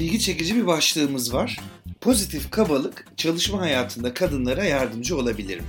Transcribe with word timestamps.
ilgi 0.00 0.20
çekici 0.20 0.56
bir 0.56 0.66
başlığımız 0.66 1.34
var. 1.34 1.60
Pozitif 2.00 2.50
kabalık 2.50 3.06
çalışma 3.16 3.60
hayatında 3.60 4.14
kadınlara 4.14 4.64
yardımcı 4.64 5.16
olabilir 5.16 5.60
mi? 5.60 5.66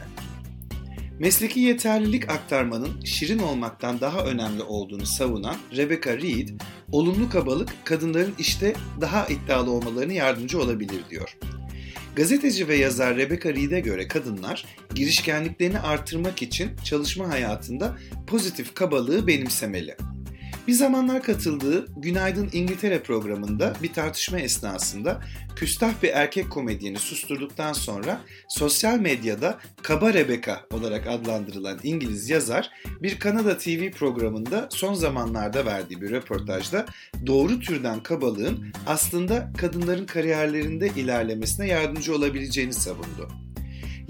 Mesleki 1.19 1.59
yeterlilik 1.59 2.29
aktarmanın 2.29 3.03
şirin 3.05 3.39
olmaktan 3.39 4.01
daha 4.01 4.25
önemli 4.25 4.63
olduğunu 4.63 5.05
savunan 5.05 5.55
Rebecca 5.77 6.17
Reed, 6.17 6.49
olumlu 6.91 7.29
kabalık 7.29 7.69
kadınların 7.83 8.33
işte 8.39 8.73
daha 9.01 9.27
iddialı 9.27 9.71
olmalarını 9.71 10.13
yardımcı 10.13 10.61
olabilir 10.61 11.01
diyor. 11.09 11.37
Gazeteci 12.15 12.67
ve 12.67 12.75
yazar 12.75 13.17
Rebecca 13.17 13.55
Reed'e 13.55 13.79
göre 13.79 14.07
kadınlar 14.07 14.65
girişkenliklerini 14.95 15.79
artırmak 15.79 16.41
için 16.41 16.71
çalışma 16.83 17.29
hayatında 17.29 17.97
pozitif 18.27 18.75
kabalığı 18.75 19.27
benimsemeli. 19.27 19.95
Bir 20.71 20.75
zamanlar 20.75 21.23
katıldığı 21.23 21.85
Günaydın 21.97 22.49
İngiltere 22.53 23.03
programında 23.03 23.73
bir 23.83 23.93
tartışma 23.93 24.39
esnasında 24.39 25.21
küstah 25.55 25.93
bir 26.03 26.09
erkek 26.09 26.49
komedyeni 26.49 26.99
susturduktan 26.99 27.73
sonra 27.73 28.21
sosyal 28.49 28.99
medyada 28.99 29.59
Kaba 29.81 30.13
Rebecca 30.13 30.61
olarak 30.73 31.07
adlandırılan 31.07 31.79
İngiliz 31.83 32.29
yazar 32.29 32.69
bir 33.01 33.19
Kanada 33.19 33.57
TV 33.57 33.91
programında 33.91 34.69
son 34.71 34.93
zamanlarda 34.93 35.65
verdiği 35.65 36.01
bir 36.01 36.11
röportajda 36.11 36.85
doğru 37.25 37.59
türden 37.59 38.03
kabalığın 38.03 38.73
aslında 38.87 39.51
kadınların 39.57 40.05
kariyerlerinde 40.05 40.87
ilerlemesine 40.87 41.67
yardımcı 41.67 42.15
olabileceğini 42.15 42.73
savundu. 42.73 43.29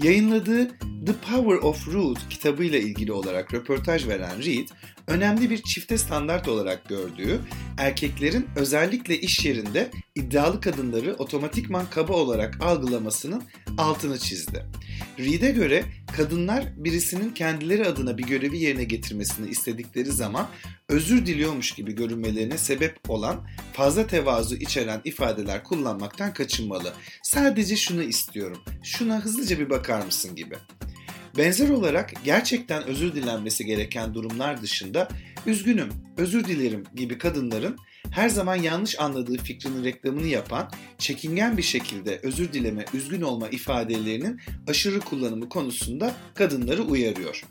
Yayınladığı 0.02 0.68
The 1.06 1.12
Power 1.30 1.68
of 1.68 1.88
Rude 1.88 2.20
kitabıyla 2.30 2.78
ilgili 2.78 3.12
olarak 3.12 3.54
röportaj 3.54 4.08
veren 4.08 4.44
Reed, 4.44 4.68
önemli 5.06 5.50
bir 5.50 5.62
çifte 5.62 5.98
standart 5.98 6.48
olarak 6.48 6.88
gördüğü, 6.88 7.40
erkeklerin 7.78 8.46
özellikle 8.56 9.20
iş 9.20 9.44
yerinde 9.44 9.90
iddialı 10.14 10.60
kadınları 10.60 11.14
otomatikman 11.14 11.86
kaba 11.90 12.12
olarak 12.12 12.62
algılamasının 12.62 13.42
altını 13.78 14.18
çizdi. 14.18 14.66
Reed'e 15.18 15.50
göre 15.50 15.84
kadınlar 16.16 16.64
birisinin 16.76 17.30
kendileri 17.30 17.86
adına 17.86 18.18
bir 18.18 18.22
görevi 18.22 18.58
yerine 18.58 18.84
getirmesini 18.84 19.48
istedikleri 19.50 20.12
zaman 20.12 20.48
özür 20.88 21.26
diliyormuş 21.26 21.72
gibi 21.72 21.94
görünmelerine 21.94 22.58
sebep 22.58 23.10
olan 23.10 23.46
fazla 23.72 24.06
tevazu 24.06 24.56
içeren 24.56 25.00
ifadeler 25.04 25.64
kullanmaktan 25.64 26.32
kaçınmalı. 26.34 26.92
Sadece 27.22 27.76
şunu 27.76 28.02
istiyorum, 28.02 28.58
şuna 28.82 29.20
hızlıca 29.20 29.58
bir 29.58 29.70
bakar 29.70 30.04
mısın 30.04 30.36
gibi. 30.36 30.54
Benzer 31.36 31.68
olarak 31.68 32.12
gerçekten 32.24 32.84
özür 32.84 33.14
dilenmesi 33.14 33.66
gereken 33.66 34.14
durumlar 34.14 34.62
dışında 34.62 35.08
üzgünüm, 35.46 35.88
özür 36.16 36.44
dilerim 36.44 36.84
gibi 36.94 37.18
kadınların 37.18 37.76
her 38.10 38.28
zaman 38.28 38.56
yanlış 38.56 39.00
anladığı 39.00 39.36
fikrinin 39.36 39.84
reklamını 39.84 40.26
yapan, 40.26 40.70
çekingen 40.98 41.56
bir 41.56 41.62
şekilde 41.62 42.20
özür 42.22 42.52
dileme, 42.52 42.84
üzgün 42.94 43.22
olma 43.22 43.48
ifadelerinin 43.48 44.40
aşırı 44.68 45.00
kullanımı 45.00 45.48
konusunda 45.48 46.14
kadınları 46.34 46.82
uyarıyor. 46.82 47.44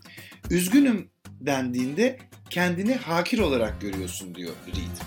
Üzgünüm 0.50 1.10
dendiğinde 1.40 2.20
kendini 2.50 2.96
hakir 2.96 3.40
olarak 3.40 3.82
görüyorsun 3.82 4.36
diyor 4.36 4.54
Reed. 4.68 4.98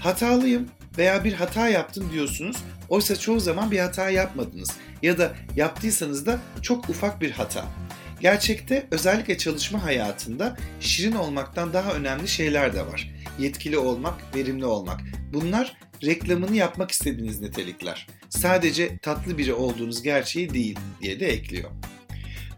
Hatalıyım 0.00 0.68
veya 0.98 1.24
bir 1.24 1.32
hata 1.32 1.68
yaptım 1.68 2.10
diyorsunuz. 2.12 2.56
Oysa 2.88 3.16
çoğu 3.16 3.40
zaman 3.40 3.70
bir 3.70 3.78
hata 3.78 4.10
yapmadınız 4.10 4.70
ya 5.02 5.18
da 5.18 5.36
yaptıysanız 5.56 6.26
da 6.26 6.38
çok 6.62 6.88
ufak 6.88 7.20
bir 7.20 7.30
hata. 7.30 7.83
Gerçekte 8.24 8.86
özellikle 8.90 9.38
çalışma 9.38 9.84
hayatında 9.84 10.56
şirin 10.80 11.12
olmaktan 11.12 11.72
daha 11.72 11.92
önemli 11.92 12.28
şeyler 12.28 12.74
de 12.74 12.86
var. 12.86 13.10
Yetkili 13.38 13.78
olmak, 13.78 14.36
verimli 14.36 14.64
olmak. 14.64 15.00
Bunlar 15.32 15.76
reklamını 16.04 16.56
yapmak 16.56 16.90
istediğiniz 16.90 17.40
nitelikler. 17.40 18.06
Sadece 18.28 18.98
tatlı 18.98 19.38
biri 19.38 19.54
olduğunuz 19.54 20.02
gerçeği 20.02 20.54
değil 20.54 20.78
diye 21.02 21.20
de 21.20 21.26
ekliyor. 21.26 21.70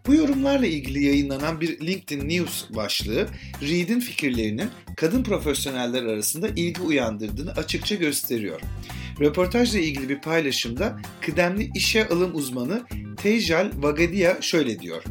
Bu 0.06 0.14
yorumlarla 0.14 0.66
ilgili 0.66 1.04
yayınlanan 1.04 1.60
bir 1.60 1.86
LinkedIn 1.86 2.28
News 2.28 2.64
başlığı 2.70 3.28
Reed'in 3.62 4.00
fikirlerinin 4.00 4.70
kadın 4.96 5.22
profesyoneller 5.22 6.02
arasında 6.02 6.48
ilgi 6.48 6.82
uyandırdığını 6.82 7.52
açıkça 7.52 7.94
gösteriyor. 7.94 8.60
Röportajla 9.20 9.80
ilgili 9.80 10.08
bir 10.08 10.20
paylaşımda 10.20 11.00
kıdemli 11.20 11.70
işe 11.74 12.08
alım 12.08 12.34
uzmanı 12.34 12.86
Tejal 13.16 13.70
Vagadia 13.76 14.42
şöyle 14.42 14.80
diyor. 14.80 15.02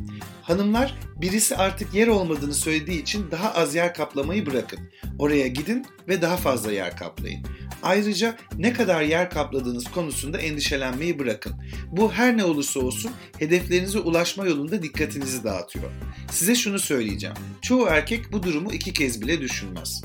Hanımlar 0.45 0.95
birisi 1.21 1.55
artık 1.55 1.93
yer 1.93 2.07
olmadığını 2.07 2.53
söylediği 2.53 3.01
için 3.01 3.31
daha 3.31 3.53
az 3.53 3.75
yer 3.75 3.93
kaplamayı 3.93 4.45
bırakın. 4.45 4.79
Oraya 5.19 5.47
gidin 5.47 5.85
ve 6.07 6.21
daha 6.21 6.37
fazla 6.37 6.71
yer 6.71 6.97
kaplayın. 6.97 7.45
Ayrıca 7.83 8.37
ne 8.57 8.73
kadar 8.73 9.01
yer 9.01 9.29
kapladığınız 9.29 9.91
konusunda 9.91 10.37
endişelenmeyi 10.37 11.19
bırakın. 11.19 11.53
Bu 11.91 12.13
her 12.13 12.37
ne 12.37 12.43
olursa 12.43 12.79
olsun 12.79 13.11
hedeflerinize 13.39 13.99
ulaşma 13.99 14.45
yolunda 14.45 14.83
dikkatinizi 14.83 15.43
dağıtıyor. 15.43 15.91
Size 16.31 16.55
şunu 16.55 16.79
söyleyeceğim. 16.79 17.35
Çoğu 17.61 17.87
erkek 17.87 18.31
bu 18.31 18.43
durumu 18.43 18.73
iki 18.73 18.93
kez 18.93 19.21
bile 19.21 19.41
düşünmez. 19.41 20.01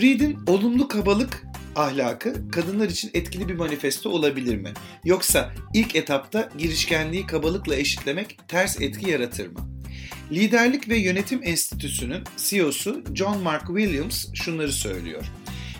Reed'in 0.00 0.38
olumlu 0.46 0.88
kabalık 0.88 1.44
ahlakı 1.78 2.50
kadınlar 2.50 2.88
için 2.88 3.10
etkili 3.14 3.48
bir 3.48 3.54
manifesto 3.54 4.10
olabilir 4.10 4.56
mi? 4.56 4.72
Yoksa 5.04 5.52
ilk 5.74 5.96
etapta 5.96 6.48
girişkenliği 6.58 7.26
kabalıkla 7.26 7.76
eşitlemek 7.76 8.38
ters 8.48 8.80
etki 8.80 9.10
yaratır 9.10 9.46
mı? 9.46 9.60
Liderlik 10.32 10.88
ve 10.88 10.98
Yönetim 10.98 11.40
Enstitüsü'nün 11.42 12.24
CEO'su 12.36 13.04
John 13.14 13.42
Mark 13.42 13.66
Williams 13.66 14.26
şunları 14.34 14.72
söylüyor. 14.72 15.24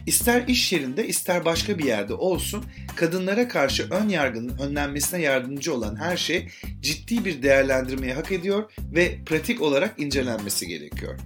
İster 0.08 0.48
iş 0.48 0.72
yerinde 0.72 1.08
ister 1.08 1.44
başka 1.44 1.78
bir 1.78 1.84
yerde 1.84 2.14
olsun 2.14 2.64
kadınlara 2.96 3.48
karşı 3.48 3.88
ön 3.90 4.08
yargının 4.08 4.58
önlenmesine 4.58 5.20
yardımcı 5.20 5.74
olan 5.74 5.96
her 5.96 6.16
şey 6.16 6.48
ciddi 6.80 7.24
bir 7.24 7.42
değerlendirmeyi 7.42 8.12
hak 8.12 8.32
ediyor 8.32 8.70
ve 8.78 9.18
pratik 9.26 9.62
olarak 9.62 10.00
incelenmesi 10.00 10.66
gerekiyor. 10.66 11.18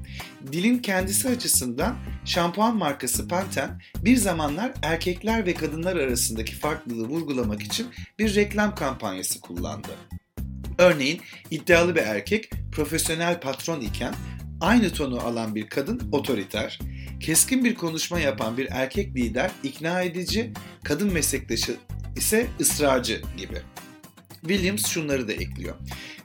Dilin 0.52 0.78
kendisi 0.78 1.28
açısından 1.28 1.96
şampuan 2.24 2.76
markası 2.76 3.28
Pantene 3.28 3.70
bir 3.96 4.16
zamanlar 4.16 4.72
erkekler 4.82 5.46
ve 5.46 5.54
kadınlar 5.54 5.96
arasındaki 5.96 6.54
farklılığı 6.54 7.08
vurgulamak 7.08 7.62
için 7.62 7.86
bir 8.18 8.34
reklam 8.34 8.74
kampanyası 8.74 9.40
kullandı. 9.40 9.96
Örneğin 10.78 11.20
iddialı 11.50 11.94
bir 11.94 12.00
erkek 12.00 12.50
profesyonel 12.72 13.40
patron 13.40 13.80
iken 13.80 14.14
aynı 14.60 14.92
tonu 14.92 15.20
alan 15.20 15.54
bir 15.54 15.66
kadın 15.66 16.08
otoriter, 16.12 16.78
keskin 17.22 17.64
bir 17.64 17.74
konuşma 17.74 18.20
yapan 18.20 18.56
bir 18.56 18.68
erkek 18.70 19.16
lider 19.16 19.50
ikna 19.62 20.02
edici, 20.02 20.52
kadın 20.84 21.12
meslektaşı 21.12 21.76
ise 22.16 22.46
ısrarcı 22.60 23.22
gibi. 23.36 23.58
Williams 24.40 24.86
şunları 24.86 25.28
da 25.28 25.32
ekliyor. 25.32 25.74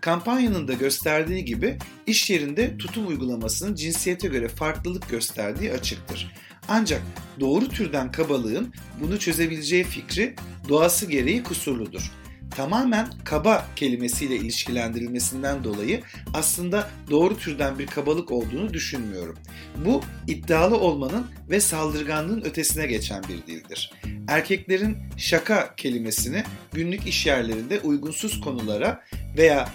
Kampanyanın 0.01 0.67
da 0.67 0.73
gösterdiği 0.73 1.45
gibi 1.45 1.77
iş 2.07 2.29
yerinde 2.29 2.77
tutum 2.77 3.07
uygulamasının 3.07 3.75
cinsiyete 3.75 4.27
göre 4.27 4.47
farklılık 4.47 5.09
gösterdiği 5.09 5.73
açıktır. 5.73 6.33
Ancak 6.67 7.01
doğru 7.39 7.69
türden 7.69 8.11
kabalığın 8.11 8.73
bunu 9.01 9.19
çözebileceği 9.19 9.83
fikri 9.83 10.35
doğası 10.69 11.05
gereği 11.05 11.43
kusurludur 11.43 12.11
tamamen 12.57 13.07
kaba 13.23 13.65
kelimesiyle 13.75 14.35
ilişkilendirilmesinden 14.35 15.63
dolayı 15.63 16.01
aslında 16.33 16.89
doğru 17.09 17.37
türden 17.37 17.79
bir 17.79 17.87
kabalık 17.87 18.31
olduğunu 18.31 18.73
düşünmüyorum. 18.73 19.37
Bu 19.85 20.01
iddialı 20.27 20.77
olmanın 20.77 21.27
ve 21.49 21.59
saldırganlığın 21.59 22.41
ötesine 22.41 22.87
geçen 22.87 23.23
bir 23.23 23.53
dildir. 23.53 23.91
Erkeklerin 24.27 24.97
şaka 25.17 25.75
kelimesini 25.75 26.43
günlük 26.73 27.07
iş 27.07 27.25
yerlerinde 27.25 27.79
uygunsuz 27.79 28.41
konulara 28.41 29.03
veya 29.37 29.69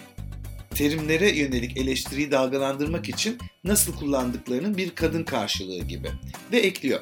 terimlere 0.70 1.36
yönelik 1.36 1.76
eleştiriyi 1.76 2.30
dalgalandırmak 2.30 3.08
için 3.08 3.38
nasıl 3.64 3.96
kullandıklarının 3.96 4.76
bir 4.76 4.90
kadın 4.90 5.24
karşılığı 5.24 5.84
gibi. 5.84 6.08
Ve 6.52 6.58
ekliyor. 6.58 7.00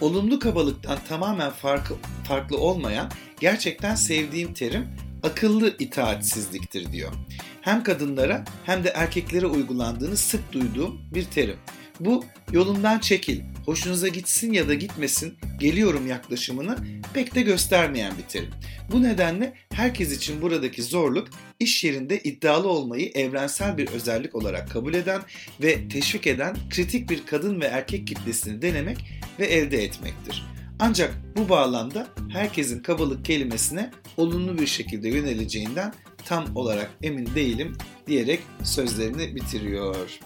Olumlu 0.00 0.38
kabalıktan 0.38 0.98
tamamen 1.08 1.50
farklı, 1.50 1.96
farklı 2.28 2.58
olmayan 2.58 3.10
gerçekten 3.40 3.94
sevdiğim 3.94 4.54
terim 4.54 4.86
akıllı 5.22 5.76
itaatsizliktir 5.78 6.92
diyor. 6.92 7.12
Hem 7.60 7.82
kadınlara 7.82 8.44
hem 8.66 8.84
de 8.84 8.88
erkeklere 8.88 9.46
uygulandığını 9.46 10.16
sık 10.16 10.52
duyduğum 10.52 11.00
bir 11.14 11.24
terim. 11.24 11.56
Bu 12.00 12.24
yolundan 12.52 12.98
çekil, 12.98 13.40
hoşunuza 13.66 14.08
gitsin 14.08 14.52
ya 14.52 14.68
da 14.68 14.74
gitmesin, 14.74 15.38
geliyorum 15.58 16.06
yaklaşımını 16.06 16.76
pek 17.14 17.34
de 17.34 17.42
göstermeyen 17.42 18.12
bir 18.18 18.22
terim. 18.22 18.50
Bu 18.92 19.02
nedenle 19.02 19.54
herkes 19.72 20.16
için 20.16 20.42
buradaki 20.42 20.82
zorluk 20.82 21.28
iş 21.58 21.84
yerinde 21.84 22.20
iddialı 22.20 22.68
olmayı 22.68 23.10
evrensel 23.14 23.78
bir 23.78 23.88
özellik 23.88 24.34
olarak 24.34 24.70
kabul 24.70 24.94
eden 24.94 25.22
ve 25.62 25.88
teşvik 25.88 26.26
eden 26.26 26.56
kritik 26.70 27.10
bir 27.10 27.26
kadın 27.26 27.60
ve 27.60 27.64
erkek 27.64 28.06
kitlesini 28.06 28.62
denemek 28.62 28.98
ve 29.38 29.46
elde 29.46 29.84
etmektir. 29.84 30.59
Ancak 30.82 31.14
bu 31.36 31.48
bağlamda 31.48 32.06
herkesin 32.28 32.82
kabalık 32.82 33.24
kelimesine 33.24 33.90
olumlu 34.16 34.58
bir 34.58 34.66
şekilde 34.66 35.08
yöneleceğinden 35.08 35.94
tam 36.24 36.56
olarak 36.56 36.90
emin 37.02 37.34
değilim 37.34 37.76
diyerek 38.06 38.40
sözlerini 38.62 39.34
bitiriyor. 39.36 40.18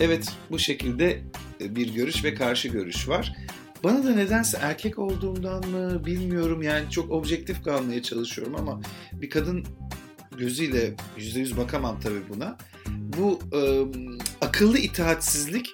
Evet 0.00 0.32
bu 0.50 0.58
şekilde 0.58 1.22
e, 1.60 1.76
bir 1.76 1.94
görüş 1.94 2.24
ve 2.24 2.34
karşı 2.34 2.68
görüş 2.68 3.08
var. 3.08 3.36
Bana 3.84 4.04
da 4.04 4.14
nedense 4.14 4.58
erkek 4.62 4.98
olduğumdan 4.98 5.68
mı 5.68 6.06
bilmiyorum 6.06 6.62
yani 6.62 6.90
çok 6.90 7.10
objektif 7.10 7.64
kalmaya 7.64 8.02
çalışıyorum 8.02 8.54
ama 8.58 8.80
bir 9.12 9.30
kadın 9.30 9.64
gözüyle 10.38 10.94
yüzde 11.16 11.40
yüz 11.40 11.56
bakamam 11.56 12.00
tabii 12.00 12.28
buna. 12.28 12.56
Bu 12.88 13.38
e, 13.52 13.60
akıllı 14.40 14.78
itaatsizlik 14.78 15.66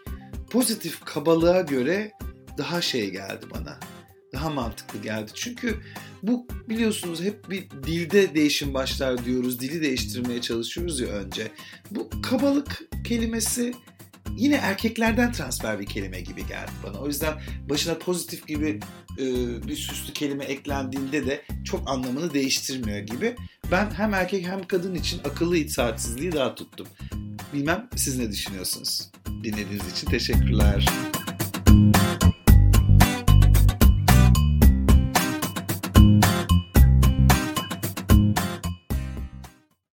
pozitif 0.50 1.05
kabalığa 1.05 1.61
göre 1.61 2.12
daha 2.58 2.81
şey 2.81 3.11
geldi 3.11 3.46
bana. 3.55 3.79
Daha 4.42 4.50
mantıklı 4.50 5.02
geldi. 5.02 5.30
Çünkü 5.34 5.80
bu 6.22 6.46
biliyorsunuz 6.68 7.22
hep 7.22 7.50
bir 7.50 7.70
dilde 7.70 8.34
değişim 8.34 8.74
başlar 8.74 9.24
diyoruz. 9.24 9.60
Dili 9.60 9.82
değiştirmeye 9.82 10.40
çalışıyoruz 10.40 11.00
ya 11.00 11.08
önce. 11.08 11.52
Bu 11.90 12.10
kabalık 12.22 12.82
kelimesi 13.04 13.74
yine 14.36 14.54
erkeklerden 14.54 15.32
transfer 15.32 15.80
bir 15.80 15.86
kelime 15.86 16.20
gibi 16.20 16.46
geldi 16.46 16.70
bana. 16.86 16.98
O 16.98 17.06
yüzden 17.06 17.34
başına 17.70 17.98
pozitif 17.98 18.46
gibi 18.46 18.80
e, 19.18 19.24
bir 19.68 19.76
süslü 19.76 20.12
kelime 20.12 20.44
eklendiğinde 20.44 21.26
de 21.26 21.42
çok 21.64 21.90
anlamını 21.90 22.34
değiştirmiyor 22.34 22.98
gibi. 22.98 23.36
Ben 23.70 23.90
hem 23.90 24.14
erkek 24.14 24.46
hem 24.46 24.66
kadın 24.66 24.94
için 24.94 25.18
akıllı 25.18 25.56
itaatsizliği 25.56 26.32
daha 26.32 26.54
tuttum. 26.54 26.86
Bilmem 27.54 27.88
siz 27.96 28.18
ne 28.18 28.30
düşünüyorsunuz? 28.30 29.10
Dinlediğiniz 29.44 29.92
için 29.92 30.06
teşekkürler. 30.06 30.86